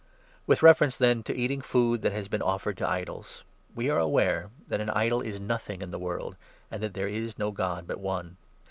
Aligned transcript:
With 0.47 0.61
4 0.61 0.65
reference, 0.67 0.97
then, 0.97 1.21
to 1.25 1.35
eating 1.37 1.61
food 1.61 2.01
that 2.01 2.11
has 2.11 2.27
been 2.27 2.41
offered 2.41 2.75
to 2.77 2.89
idols— 2.89 3.43
we 3.75 3.87
are 3.91 3.99
aware 3.99 4.49
that 4.67 4.81
an 4.81 4.89
idol 4.89 5.21
is 5.21 5.39
nothing 5.39 5.83
in 5.83 5.91
the 5.91 5.99
world, 5.99 6.35
and 6.71 6.81
that 6.81 6.95
there 6.95 7.07
is 7.07 7.37
no 7.37 7.51
God 7.51 7.85
but 7.85 7.99
one. 7.99 8.37